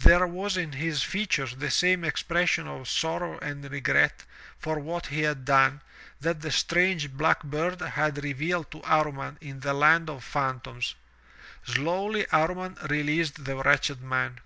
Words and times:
there 0.00 0.26
was 0.26 0.58
in 0.58 0.72
his 0.72 1.02
features 1.02 1.54
the 1.56 1.70
same 1.70 2.04
expression 2.04 2.68
of 2.68 2.86
sorrow 2.86 3.38
and 3.38 3.64
regret 3.70 4.24
for 4.58 4.78
what 4.78 5.06
he 5.06 5.22
had 5.22 5.46
done, 5.46 5.80
that 6.20 6.42
the 6.42 6.50
strange, 6.50 7.10
black 7.12 7.42
bird 7.42 7.80
had 7.80 8.22
revealed 8.22 8.70
to 8.70 8.82
Amman 8.84 9.38
in 9.40 9.60
the 9.60 9.72
land 9.72 10.10
of 10.10 10.22
phan 10.22 10.60
toms. 10.60 10.94
Slowly 11.64 12.26
Amman 12.30 12.74
released 12.90 13.46
the 13.46 13.56
wretched 13.56 14.02
man. 14.02 14.40